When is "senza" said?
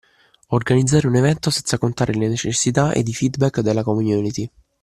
1.51-1.77